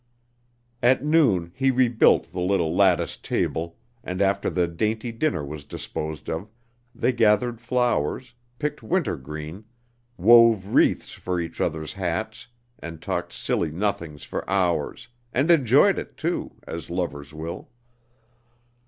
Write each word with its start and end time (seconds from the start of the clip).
At 0.81 1.05
noon 1.05 1.51
he 1.55 1.69
rebuilt 1.69 2.31
the 2.31 2.41
little 2.41 2.75
lattice 2.75 3.17
table, 3.17 3.77
and 4.03 4.19
after 4.19 4.49
the 4.49 4.67
dainty 4.67 5.11
dinner 5.11 5.45
was 5.45 5.63
disposed 5.63 6.27
of, 6.27 6.49
they 6.95 7.13
gathered 7.13 7.61
flowers, 7.61 8.33
picked 8.57 8.81
wintergreen, 8.81 9.63
wove 10.17 10.69
wreaths 10.73 11.11
for 11.11 11.39
each 11.39 11.61
other's 11.61 11.93
hats 11.93 12.47
and 12.79 12.99
talked 12.99 13.31
silly 13.31 13.69
nothings 13.69 14.23
for 14.23 14.49
hours, 14.49 15.07
and 15.33 15.51
enjoyed 15.51 15.99
it, 15.99 16.17
too, 16.17 16.55
as 16.67 16.89
lovers 16.89 17.31
will. 17.31 17.69